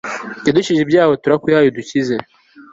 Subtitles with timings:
[0.45, 2.15] yadukijije ibyaha turakwihaye, udukize